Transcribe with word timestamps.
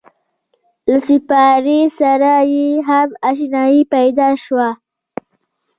له 0.89 0.97
سپارې 1.07 1.79
سره 1.99 2.33
یې 2.53 2.67
هم 2.87 3.09
اشنایي 3.29 3.81
پیدا 3.93 4.29
شوه. 4.43 4.69